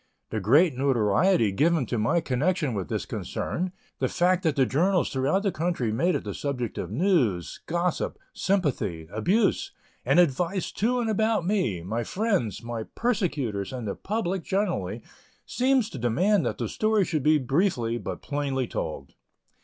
The 0.31 0.39
great 0.39 0.75
notoriety 0.75 1.51
given 1.51 1.85
to 1.85 1.99
my 1.99 2.21
connection 2.21 2.73
with 2.73 2.89
this 2.89 3.05
concern 3.05 3.71
the 3.99 4.07
fact 4.07 4.41
that 4.41 4.55
the 4.55 4.65
journals 4.65 5.11
throughout 5.11 5.43
the 5.43 5.51
country 5.51 5.91
made 5.91 6.15
it 6.15 6.23
the 6.23 6.33
subject 6.33 6.79
of 6.79 6.89
news, 6.89 7.61
gossip, 7.67 8.17
sympathy, 8.33 9.07
abuse, 9.13 9.71
and 10.03 10.19
advice 10.19 10.71
to 10.71 10.99
and 11.01 11.07
about 11.11 11.45
me, 11.45 11.83
my 11.83 12.03
friends, 12.03 12.63
my 12.63 12.85
persecutors, 12.95 13.71
and 13.71 13.87
the 13.87 13.93
public 13.93 14.43
generally 14.43 15.03
seems 15.45 15.87
to 15.91 15.99
demand 15.99 16.47
that 16.47 16.57
the 16.57 16.67
story 16.67 17.05
should 17.05 17.21
be 17.21 17.37
briefly 17.37 17.99
but 17.99 18.23
plainly 18.23 18.65
told. 18.65 19.13